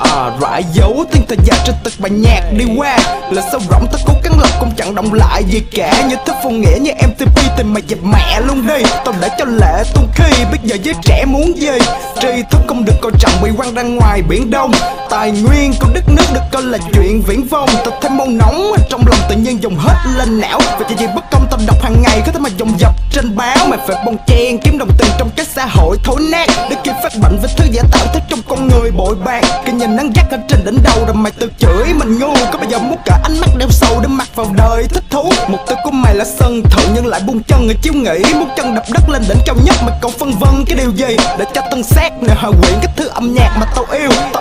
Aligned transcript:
à, 0.00 0.30
rải 0.40 0.64
dấu 0.72 1.04
tiếng 1.12 1.22
thời 1.28 1.38
gian 1.44 1.58
trên 1.64 1.74
từng 1.84 1.94
bài 1.98 2.10
nhạc 2.10 2.40
đi 2.58 2.64
qua. 2.76 2.98
Là 3.30 3.42
sâu 3.52 3.60
rộng 3.70 3.86
ta 3.92 3.98
cố 4.06 4.14
gắng 4.24 4.40
lọc 4.40 4.50
cũng 4.60 4.70
chẳng 4.76 4.94
động 4.94 5.12
lại 5.12 5.44
gì 5.44 5.60
cả. 5.72 6.04
Như 6.08 6.16
thức 6.26 6.36
phong 6.42 6.60
nghĩa 6.60 6.78
như 6.80 6.90
MTP 7.08 7.38
thì 7.56 7.62
mày 7.62 7.82
dẹp 7.88 7.98
mẹ 8.02 8.40
luôn 8.40 8.66
đi. 8.66 8.82
Tao 9.04 9.14
để 9.20 9.28
cho 9.38 9.44
lệ 9.44 9.82
tung 9.94 10.08
khi 10.14 10.44
bây 10.44 10.58
giờ 10.64 10.76
giới 10.82 10.94
trẻ 11.02 11.24
muốn 11.24 11.60
gì. 11.60 11.78
Tri 12.20 12.28
thức 12.50 12.60
không 12.68 12.84
được 12.84 12.94
coi 13.02 13.12
trọng 13.18 13.32
bị 13.42 13.50
quăng 13.56 13.74
ra 13.74 13.82
ngoài 13.82 14.22
biển 14.22 14.50
đông. 14.50 14.72
Tài 15.10 15.30
nguyên 15.30 15.72
của 15.80 15.88
đất 15.94 16.04
nước 16.08 16.24
được 16.34 16.40
coi 16.52 16.62
là 16.62 16.78
chuyện 16.92 17.22
viễn 17.26 17.46
vông. 17.48 17.68
Tao 17.84 17.98
thêm 18.02 18.16
mong 18.16 18.38
nóng 18.38 18.72
trong 18.90 19.02
lòng 19.06 19.18
tự 19.28 19.36
nhiên 19.36 19.62
dùng 19.62 19.76
hết 19.78 19.96
lên 20.18 20.40
não. 20.40 20.60
Và 20.78 20.86
chỉ 20.88 20.94
vì 20.98 21.06
bất 21.14 21.24
công 21.30 21.46
tao 21.50 21.60
đọc 21.66 21.82
hàng 21.82 22.02
ngày 22.02 22.22
có 22.26 22.32
thể 22.32 22.38
mà 22.38 22.50
dùng 22.56 22.72
dập 22.78 22.92
trên 23.12 23.36
báo. 23.36 23.66
Mày 23.68 23.78
phải 23.86 23.96
bông 24.06 24.16
chen 24.26 24.58
kiếm 24.64 24.78
đồng 24.78 24.90
tiền 24.98 25.08
trong 25.18 25.30
cái 25.36 25.46
xã 25.54 25.66
hội 25.66 25.96
thối 26.04 26.20
nát. 26.32 26.48
Để 26.70 26.76
kịp 26.84 26.92
phát 27.02 27.12
bệnh 27.22 27.38
với 27.42 27.50
thứ 27.56 27.64
giả 27.72 27.82
tạo 27.92 28.06
thức 28.14 28.22
trong 28.28 28.40
con 28.48 28.68
người 28.68 28.90
bội 28.90 29.14
bạc. 29.24 29.42
Cái 29.64 29.74
nhìn 29.74 29.89
nắng 29.96 30.12
gắt 30.14 30.30
ở 30.30 30.38
trên 30.48 30.64
đỉnh 30.64 30.78
đầu 30.82 31.04
rồi 31.06 31.14
mày 31.14 31.32
tự 31.32 31.50
chửi 31.58 31.94
mình 31.94 32.18
ngu. 32.18 32.34
Có 32.52 32.58
bao 32.58 32.70
giờ 32.70 32.78
muốn 32.78 32.98
cả 33.04 33.20
ánh 33.22 33.40
mắt 33.40 33.50
đeo 33.58 33.68
sâu 33.70 34.00
để 34.00 34.08
mặc 34.08 34.28
vào 34.34 34.46
đời 34.56 34.86
thích 34.88 35.04
thú? 35.10 35.32
Mục 35.48 35.60
tiêu 35.68 35.76
của 35.84 35.90
mày 35.90 36.14
là 36.14 36.24
sân 36.24 36.62
thượng 36.62 36.90
nhưng 36.94 37.06
lại 37.06 37.20
buông 37.26 37.42
chân 37.42 37.66
người 37.66 37.76
chiếu 37.82 37.92
nghĩ 37.92 38.34
muốn 38.34 38.48
chân 38.56 38.74
đập 38.74 38.84
đất 38.92 39.08
lên 39.08 39.22
đỉnh 39.28 39.38
cao 39.46 39.56
nhất 39.64 39.76
mà 39.82 39.92
cậu 40.02 40.10
phân 40.18 40.32
vân. 40.40 40.64
Cái 40.66 40.76
điều 40.76 40.90
gì? 40.90 41.16
Để 41.38 41.44
cho 41.54 41.62
tân 41.70 41.82
xác 41.82 42.10
nè 42.22 42.34
hòa 42.34 42.50
quyện 42.50 42.74
cái 42.82 42.92
thứ 42.96 43.08
âm 43.08 43.34
nhạc 43.34 43.56
mà 43.60 43.66
tao 43.74 43.84
yêu. 43.92 44.10
Tao 44.32 44.39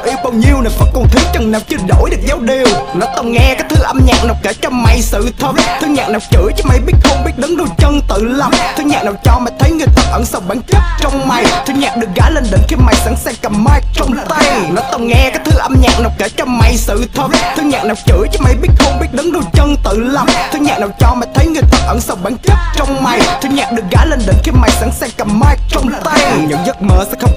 nào 1.52 1.62
chưa 1.67 1.77
đổi 1.88 2.09
được 2.09 2.17
dấu 2.27 2.39
điều. 2.39 2.67
Nó 2.94 3.05
tao 3.16 3.23
nghe 3.23 3.55
cái 3.57 3.67
thứ 3.70 3.76
âm 3.84 3.99
nhạc 4.05 4.26
nào 4.26 4.35
kể 4.44 4.53
cho 4.62 4.70
mày 4.70 5.02
sự 5.02 5.31
thật. 5.40 5.52
Thứ 5.81 5.88
nhạc 5.88 6.09
nào 6.09 6.20
chửi 6.31 6.52
cho 6.57 6.63
mày 6.67 6.80
biết 6.80 6.94
không 7.03 7.23
biết 7.26 7.31
đứng 7.38 7.57
đôi 7.57 7.67
chân 7.77 8.02
tự 8.09 8.26
lập. 8.26 8.52
Thứ 8.77 8.84
nhạc 8.84 9.03
nào 9.03 9.13
cho 9.23 9.40
mày 9.40 9.54
thấy 9.59 9.71
người 9.71 9.88
thật 9.95 10.05
ẩn 10.12 10.26
sâu 10.26 10.41
bản 10.48 10.62
chất 10.67 10.80
trong 10.99 11.27
mày. 11.27 11.45
Thứ 11.66 11.73
nhạc 11.73 11.98
được 11.98 12.07
gái 12.16 12.31
lên 12.31 12.43
đỉnh 12.52 12.62
khi 12.67 12.76
mày 12.76 12.95
sẵn 12.95 13.16
sàng 13.16 13.34
cầm 13.41 13.63
mic 13.63 13.84
trong 13.93 14.16
tay. 14.30 14.62
Nó 14.71 14.81
tao 14.91 14.99
nghe 14.99 15.30
cái 15.34 15.40
thứ 15.45 15.57
âm 15.57 15.76
nhạc 15.81 15.99
nào 15.99 16.12
kể 16.17 16.30
cho 16.38 16.45
mày 16.45 16.77
sự 16.77 17.05
thật. 17.16 17.27
Thứ 17.55 17.63
nhạc 17.63 17.84
nào 17.85 17.96
chửi 18.05 18.27
cho 18.31 18.40
mày 18.43 18.55
biết 18.62 18.70
không 18.79 18.99
biết 18.99 19.07
đứng 19.12 19.31
đôi 19.31 19.43
chân 19.54 19.76
tự 19.84 19.99
lập. 19.99 20.27
Thứ 20.52 20.59
nhạc 20.59 20.79
nào 20.79 20.90
cho 20.99 21.13
mày 21.13 21.29
thấy 21.34 21.48
người 21.48 21.63
thật 21.71 21.79
ẩn 21.87 22.02
sâu 22.02 22.18
bản 22.24 22.37
chất 22.43 22.55
trong 22.76 23.04
mày. 23.04 23.21
Thứ 23.41 23.49
nhạc 23.49 23.71
được 23.71 23.84
gái 23.91 24.07
lên 24.07 24.20
đỉnh 24.27 24.37
khi 24.43 24.52
mày 24.52 24.70
sẵn 24.71 24.90
sàng 24.99 25.09
cầm 25.18 25.40
mic 25.40 25.59
trong 25.70 25.90
tay. 26.04 26.20
Những 26.48 26.59
giấc 26.65 26.81
mơ 26.81 27.05
sẽ 27.12 27.18
không 27.21 27.29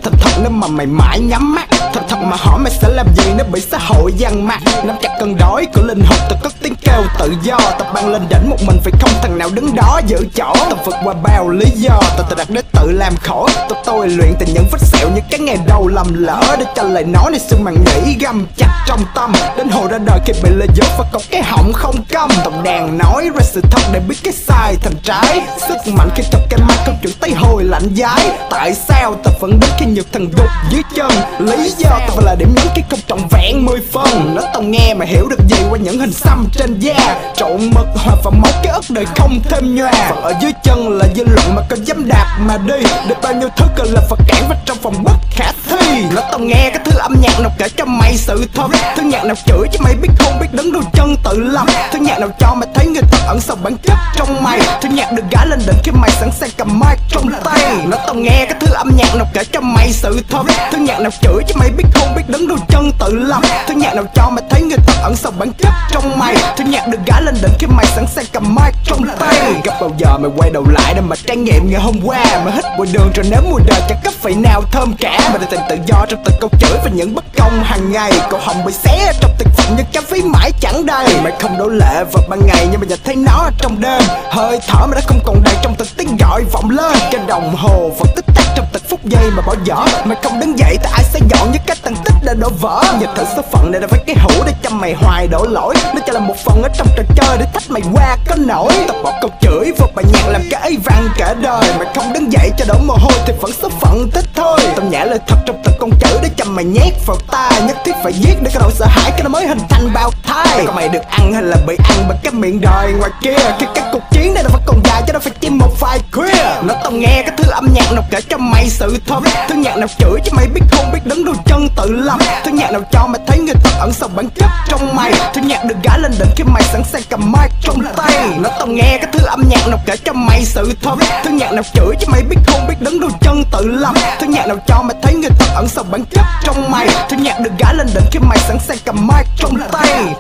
mà 0.63 0.69
mày 0.69 0.87
mãi 0.87 1.21
nhắm 1.21 1.55
mắt. 1.55 1.69
Thật 1.93 2.01
thật 2.09 2.17
mà 2.23 2.37
hỏi 2.37 2.59
mày 2.59 2.73
sẽ 2.83 2.89
làm 2.89 3.07
gì 3.17 3.25
nếu 3.37 3.47
bị 3.53 3.61
xã 3.61 3.79
hội 3.79 4.13
giăng 4.17 4.47
mặt 4.47 4.61
nắm 4.85 4.97
chặt 5.03 5.17
cân 5.21 5.37
đối 5.37 5.67
của 5.75 5.83
linh 5.83 6.01
hồn 6.01 6.19
tao 6.29 6.39
cất 6.43 6.53
tiếng 6.63 6.75
kêu 6.75 7.03
tự 7.19 7.35
do. 7.43 7.59
Tập 7.79 7.87
băng 7.95 8.09
lên 8.09 8.23
đỉnh 8.29 8.51
một 8.51 8.57
mình 8.67 8.77
phải 8.85 8.93
không 9.01 9.11
thằng 9.23 9.39
nào 9.39 9.49
đứng 9.55 9.75
đó 9.75 10.01
giữ 10.07 10.27
chỗ. 10.35 10.53
Tao 10.55 10.79
vượt 10.85 10.95
qua 11.05 11.15
bao 11.23 11.49
lý 11.49 11.67
do 11.75 12.01
tao 12.17 12.27
tự 12.31 12.37
đặt 12.37 12.51
để 12.51 12.63
tự 12.73 12.91
làm 12.91 13.17
khổ. 13.17 13.49
Tôi 13.69 13.79
tôi 13.85 14.09
luyện 14.09 14.35
từ 14.39 14.47
những 14.55 14.65
vết 14.73 14.79
sẹo 14.81 15.11
như 15.15 15.21
cái 15.31 15.41
ngày 15.41 15.59
đầu 15.67 15.89
lầm 15.89 16.07
lỡ. 16.15 16.57
Để 16.59 16.65
cho 16.75 16.83
lời 16.83 17.05
nói 17.05 17.31
này 17.31 17.41
xương 17.41 17.65
màng 17.65 17.77
nhĩ 17.85 18.17
găm 18.21 18.47
chặt 18.57 18.85
trong 18.87 19.01
tâm. 19.15 19.33
Đến 19.57 19.69
hồi 19.69 19.89
ra 19.91 19.99
đời 19.99 20.21
khi 20.27 20.33
bị 20.43 20.51
lừa 20.51 20.67
dối 20.75 20.89
và 20.99 21.05
có 21.13 21.21
cái 21.31 21.43
họng 21.43 21.73
không 21.73 22.05
câm. 22.09 22.31
Tổng 22.45 22.63
đàn 22.63 22.99
nói 22.99 23.31
ra 23.35 23.41
sự 23.43 23.61
thật 23.71 23.83
để 23.93 24.01
biết 24.01 24.17
cái 24.25 24.33
sai 24.33 24.77
thành 24.83 24.95
trái. 25.03 25.41
Sức 25.69 25.93
mạnh 25.93 26.11
khi 26.15 26.23
chọc 26.33 26.41
cái 26.51 26.61
mắt 26.69 26.77
không 26.87 26.97
chuyển 27.03 27.13
tay 27.21 27.31
hồi 27.31 27.65
lạnh 27.65 27.95
giái 27.97 28.31
tại 28.51 28.75
sao 28.75 29.15
tao 29.25 29.35
vẫn 29.41 29.61
đứng 29.61 29.71
khi 29.79 29.87
nhiều 29.87 30.05
thằng 30.13 30.29
đục 30.37 30.47
dưới 30.71 30.83
chân, 30.95 31.11
lý 31.39 31.71
do 31.79 31.91
tao 31.91 32.11
phải 32.17 32.25
là 32.25 32.35
điểm 32.35 32.55
nhấn 32.57 32.67
cái 32.75 32.85
không 32.91 33.01
trọn 33.09 33.19
vẹn 33.31 33.67
mười 33.67 33.81
phần. 33.93 34.35
Nó 34.35 34.43
tao 34.53 34.63
nghe 34.63 34.95
mà 34.95 35.05
hiểu 35.05 35.29
được 35.29 35.41
gì 35.49 35.57
qua 35.71 35.79
những 35.79 35.99
hình 35.99 36.13
xăm 36.13 36.47
trên 36.53 36.79
da. 36.79 37.21
Trộn 37.37 37.71
mực 37.75 37.87
hòa 37.95 38.15
vào 38.25 38.33
máu 38.43 38.53
cái 38.63 38.73
ức 38.73 38.85
đời 38.89 39.07
không 39.17 39.41
thêm 39.51 39.75
nhòa. 39.75 39.93
Và 39.93 40.21
ở 40.23 40.35
dưới 40.41 40.53
chân 40.65 40.99
là 40.99 41.07
dư 41.17 41.25
luận 41.25 41.55
mà 41.55 41.63
có 41.71 41.77
dám 41.85 42.09
đạp 42.09 42.39
mà 42.41 42.59
đi. 42.59 42.83
Để 43.09 43.15
bao 43.23 43.35
nhiêu 43.35 43.49
thứ 43.57 43.65
cần 43.77 43.87
là 43.93 44.01
vật 44.11 44.19
cản 44.29 44.49
vào 44.49 44.59
trong 44.67 44.77
phòng 44.83 45.05
bất 45.05 45.17
khả 45.31 45.53
thi. 45.71 46.05
Nó 46.15 46.23
tao 46.31 46.39
nghe 46.39 46.71
cái 46.75 46.81
thứ 46.85 46.99
âm 46.99 47.15
nhạc 47.23 47.41
nào 47.41 47.51
kể 47.59 47.69
cho 47.77 47.85
mày 47.85 48.17
sự 48.17 48.49
thật. 48.55 48.69
Thứ 48.97 49.03
nhạc 49.03 49.25
nào 49.25 49.37
chửi 49.47 49.69
cho 49.73 49.81
mày 49.85 49.95
biết 49.95 50.09
không 50.19 50.41
biết 50.41 50.47
đứng 50.53 50.73
đôi 50.73 50.83
chân 50.93 51.17
tự 51.25 51.39
lập. 51.39 51.67
Thứ 51.93 51.99
nhạc 51.99 52.19
nào 52.19 52.29
cho 52.39 52.55
mày 52.55 52.69
thấy 52.75 52.87
người 52.87 53.03
ta 53.13 53.19
ẩn 53.27 53.41
sâu 53.41 53.57
bản 53.63 53.77
chất 53.83 53.97
trong 54.17 54.43
mày. 54.43 54.61
Thứ 54.83 54.89
nhạc 54.89 55.13
được 55.13 55.25
gái 55.31 55.47
lên 55.47 55.59
đỉnh 55.67 55.79
khi 55.85 55.93
mày 55.93 56.11
sẵn 56.11 56.31
sàng 56.41 56.51
cầm 56.57 56.81
mic 56.81 56.99
trong 57.11 57.31
tay. 57.45 57.77
Nó 57.85 57.97
tao 58.07 58.15
nghe 58.15 58.47
cái 58.49 58.55
thứ 58.61 58.73
âm 58.73 58.91
nhạc 58.97 59.15
nào 59.15 59.27
kể 59.35 59.45
cho 59.53 59.61
mày 59.61 59.93
sự 59.93 60.23
thật 60.31 60.42
thứ 60.73 60.79
nhạc 60.79 61.01
nào 61.01 61.11
chửi 61.23 61.43
chứ 61.49 61.55
mày 61.59 61.71
biết 61.71 61.85
không, 61.95 62.15
biết 62.17 62.23
đứng 62.29 62.49
đôi 62.49 62.59
chân 62.69 62.93
tự 62.99 63.13
lập. 63.13 63.43
Thứ 63.69 63.75
nhạc 63.75 63.95
nào 63.95 64.05
cho 64.15 64.31
mày 64.31 64.45
thấy 64.51 64.63
người 64.63 64.79
ta 64.87 64.95
ẩn 65.03 65.17
sâu 65.17 65.33
bản 65.39 65.53
chất 65.59 65.73
trong 65.91 66.19
mày. 66.19 66.37
Thứ 66.57 66.65
nhạc 66.65 66.89
được 66.89 66.99
gái 67.07 67.23
lên 67.23 67.35
đỉnh 67.43 67.53
khi 67.59 67.67
mày 67.67 67.87
sẵn 67.87 68.07
sàng 68.07 68.25
cầm 68.33 68.55
mic 68.55 68.75
trong 68.85 69.05
tay. 69.19 69.37
Gặp 69.65 69.75
bao 69.81 69.91
giờ 69.99 70.19
mày 70.19 70.31
quay 70.37 70.51
đầu 70.51 70.65
lại 70.73 70.95
để 70.95 71.01
mà 71.01 71.17
trải 71.27 71.37
nghiệm 71.37 71.71
ngày 71.71 71.81
hôm 71.81 71.95
qua? 72.05 72.25
Mà 72.45 72.53
hít 72.55 72.65
bụi 72.79 72.87
đường 72.93 73.11
rồi 73.15 73.27
nếu 73.31 73.41
mùi 73.51 73.61
đời 73.67 73.81
chẳng 73.89 73.99
cấp 74.05 74.13
phải 74.23 74.35
nào 74.35 74.63
thơm 74.73 74.95
cả. 75.01 75.31
Mà 75.33 75.39
để 75.39 75.47
tìm 75.51 75.61
tự 75.69 75.77
do 75.87 76.07
trong 76.09 76.23
từng 76.25 76.35
câu 76.41 76.51
chửi 76.61 76.79
và 76.85 76.91
những 76.95 77.15
bất 77.15 77.25
công 77.39 77.63
hàng 77.65 77.93
ngày. 77.93 78.13
Cậu 78.31 78.41
hồng 78.43 78.65
bị 78.65 78.73
xé 78.73 79.13
trong 79.21 79.31
thực 79.39 79.49
phẩm 79.57 79.67
nhưng 79.77 79.87
cái 79.93 80.03
phí 80.03 80.23
mãi 80.23 80.53
chẳng 80.61 80.87
đầy. 80.87 81.21
Mày 81.23 81.33
không 81.41 81.59
đổ 81.59 81.69
lệ 81.69 82.05
vào 82.13 82.23
ban 82.29 82.41
ngày 82.47 82.67
nhưng 82.71 82.81
mà 82.81 82.87
nhìn 82.87 82.99
thấy 83.05 83.17
nó 83.17 83.51
trong 83.59 83.81
đêm. 83.81 84.03
Hơi 84.31 84.61
thở 84.69 84.87
mày 84.87 85.01
đã 85.01 85.07
không 85.07 85.21
còn 85.25 85.43
đầy 85.45 85.55
trong 85.63 85.75
từng 85.79 85.89
tiếng 85.97 86.17
gọi 86.17 86.45
vọng 86.53 86.71
lên. 86.71 86.99
Trên 87.13 87.27
đồng 87.27 87.57
hồ 87.57 87.91
vẫn 87.99 88.09
tích 88.17 88.25
tắc 88.35 88.47
trong 88.57 88.62
phút 88.93 89.05
giây 89.05 89.31
mà 89.31 89.43
bỏ 89.47 89.55
dở. 89.65 89.77
Mày 90.05 90.17
không 90.23 90.41
đứng 90.41 90.59
dậy 90.59 90.77
thì 90.83 90.91
ai 90.93 91.05
sẽ 91.05 91.21
dọn 91.31 91.53
những 91.53 91.63
cái 91.67 91.77
tàn 91.83 91.95
tích 92.05 92.15
đã 92.25 92.35
đổ 92.35 92.49
vỡ. 92.61 92.83
Nhật 93.01 93.11
thử 93.17 93.25
số 93.37 93.43
phận 93.53 93.71
này 93.71 93.81
là 93.81 93.87
với 93.87 94.01
cái 94.07 94.17
hũ 94.19 94.43
để 94.47 94.53
cho 94.63 94.71
mày 94.71 94.95
hoài 94.95 95.27
đổ 95.27 95.47
lỗi. 95.51 95.75
Nó 95.95 96.01
cho 96.07 96.13
là 96.13 96.21
một 96.21 96.35
phần 96.45 96.63
ở 96.63 96.69
trong 96.77 96.87
trò 96.97 97.03
chơi 97.17 97.39
để 97.39 97.47
thách 97.55 97.71
mày 97.71 97.83
qua 97.93 98.17
có 98.29 98.35
nổi. 98.39 98.73
Tập 98.87 98.97
bỏ 99.05 99.13
câu 99.21 99.31
chửi 99.41 99.73
vào 99.79 99.89
bài 99.95 100.05
nhạc 100.13 100.29
làm 100.29 100.43
cái 100.51 100.77
văn 100.85 101.09
cả 101.17 101.35
đời. 101.35 101.75
Mày 101.79 101.87
không 101.95 102.13
đứng 102.13 102.33
dậy 102.33 102.51
cho 102.59 102.65
đổ 102.69 102.75
mồ 102.87 102.95
hôi, 102.95 103.13
thì 103.27 103.33
vẫn 103.41 103.53
số 103.63 103.69
phận 103.81 104.11
thích 104.11 104.25
thôi. 104.35 104.59
Tao 104.77 104.87
nhả 104.87 105.05
lời 105.05 105.19
thật 105.27 105.37
trong 105.47 105.63
từng 105.65 105.75
con 105.81 105.91
chữ 106.01 106.19
để 106.23 106.29
cho 106.37 106.45
mày 106.45 106.65
nhét 106.65 106.93
vào 107.07 107.17
tai. 107.31 107.63
Nhất 107.63 107.77
thiết 107.85 107.93
phải 108.05 108.13
giết 108.13 108.35
để 108.43 108.51
cái 108.55 108.61
nỗi 108.61 108.73
sợ 108.75 108.87
hãi, 108.89 109.11
cái 109.11 109.23
nó 109.23 109.29
mới 109.29 109.47
hình 109.47 109.61
thành 109.69 109.93
bao 109.95 110.11
thai. 110.23 110.65
Còn 110.67 110.77
mày 110.77 110.89
được 110.89 111.03
ăn 111.11 111.33
hay 111.33 111.43
là 111.43 111.57
bị 111.67 111.77
ăn 111.89 112.05
bởi 112.09 112.17
cái 112.23 112.33
miệng 112.33 112.61
đời 112.61 112.93
ngoài 112.93 113.11
kia? 113.23 113.55
Khi 113.61 113.67
các 113.75 113.85
cuộc 113.93 114.03
chiến 114.11 114.35
này 114.35 114.43
nó 114.43 114.51
vẫn 114.53 114.63
còn 114.67 114.81
dài 114.85 115.03
cho 115.07 115.13
nó 115.13 115.19
phải 115.19 115.33
chim 115.41 115.59
một 115.59 115.81
vài 115.81 115.99
khuya. 116.13 116.45
Nó 116.63 116.75
tao 116.83 116.93
nghe 116.93 117.23
cái 117.27 117.33
thứ 117.37 117.51
âm 117.51 117.69
nhạc 117.75 117.93
nào 117.93 118.05
kể 118.11 118.21
cho 118.31 118.39
mày 118.39 118.69
sự 118.83 118.99
thật. 119.07 119.21
Thứ 119.49 119.55
nhạc 119.55 119.77
nào 119.77 119.89
chửi 119.99 120.21
chứ 120.25 120.31
mày 120.35 120.47
biết 120.47 120.61
không 120.71 120.93
biết 120.93 120.99
đấm 121.05 121.25
đôi 121.25 121.35
chân 121.47 121.69
tự 121.77 121.93
lập. 121.93 122.19
Thứ 122.45 122.51
nhạc 122.51 122.71
nào 122.71 122.81
cho 122.93 123.07
mày 123.07 123.21
thấy 123.27 123.39
người 123.39 123.55
thật 123.65 123.71
ẩn 123.81 123.93
sâu 123.93 124.09
bản 124.17 124.29
chất 124.35 124.47
trong 124.69 124.97
mày. 124.97 125.13
Thứ 125.35 125.41
nhạc 125.41 125.65
được 125.65 125.75
gái 125.83 125.99
lên 125.99 126.13
đỉnh 126.19 126.29
khi 126.37 126.45
mày 126.45 126.63
sẵn 126.63 126.83
sàng 126.93 127.03
cầm 127.11 127.33
mic 127.33 127.53
trong 127.63 127.83
tay. 127.97 128.29
Nó 128.39 128.49
tao 128.59 128.67
nghe 128.67 128.99
cái 128.99 129.11
thứ 129.13 129.27
âm 129.27 129.43
nhạc 129.49 129.69
nào 129.69 129.79
kể 129.87 129.97
cho 130.05 130.13
mày 130.13 130.45
sự 130.45 130.75
thật. 130.83 130.95
Thứ 131.25 131.31
nhạc 131.31 131.53
nào 131.53 131.63
chửi 131.75 131.97
chứ 132.01 132.07
mày 132.11 132.23
biết 132.23 132.37
không 132.47 132.69
biết 132.69 132.75
đấm 132.81 133.01
đôi 133.01 133.11
chân 133.21 133.45
tự 133.53 133.67
lập. 133.67 133.95
Thứ 134.21 134.27
nhạc 134.27 134.47
nào 134.47 134.57
cho 134.67 134.83
mày 134.83 134.97
thấy 135.03 135.15
người 135.15 135.31
thật 135.39 135.49
ẩn 135.55 135.69
sâu 135.69 135.85
bản 135.91 136.05
chất 136.11 136.25
trong 136.43 136.71
mày. 136.71 136.89
Thứ 137.11 137.17
nhạc 137.17 137.41
được 137.41 137.53
gái 137.59 137.75
lên 137.75 137.87
đỉnh 137.95 138.05
khi 138.13 138.19
mày 138.19 138.39
sẵn 138.39 138.59
sàng 138.69 138.79
cầm 138.85 139.07
mic 139.07 139.27
trong 139.37 139.59
tay. 139.73 140.15